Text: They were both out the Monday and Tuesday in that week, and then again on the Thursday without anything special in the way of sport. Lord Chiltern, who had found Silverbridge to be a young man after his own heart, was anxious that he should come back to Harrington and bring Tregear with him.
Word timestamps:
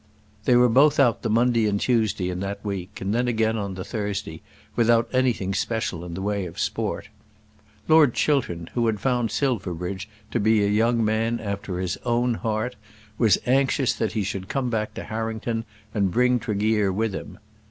They 0.45 0.55
were 0.55 0.67
both 0.67 0.99
out 0.99 1.21
the 1.21 1.29
Monday 1.29 1.67
and 1.67 1.79
Tuesday 1.79 2.31
in 2.31 2.39
that 2.39 2.65
week, 2.65 2.99
and 3.01 3.13
then 3.13 3.27
again 3.27 3.55
on 3.55 3.75
the 3.75 3.83
Thursday 3.83 4.41
without 4.75 5.07
anything 5.13 5.53
special 5.53 6.03
in 6.03 6.15
the 6.15 6.23
way 6.23 6.47
of 6.47 6.57
sport. 6.57 7.09
Lord 7.87 8.15
Chiltern, 8.15 8.67
who 8.73 8.87
had 8.87 8.99
found 8.99 9.29
Silverbridge 9.29 10.09
to 10.31 10.39
be 10.39 10.63
a 10.63 10.67
young 10.67 11.05
man 11.05 11.39
after 11.39 11.77
his 11.77 11.97
own 12.03 12.33
heart, 12.33 12.75
was 13.19 13.37
anxious 13.45 13.93
that 13.93 14.13
he 14.13 14.23
should 14.23 14.49
come 14.49 14.71
back 14.71 14.95
to 14.95 15.03
Harrington 15.03 15.65
and 15.93 16.09
bring 16.09 16.39
Tregear 16.39 16.91
with 16.91 17.13
him. 17.13 17.37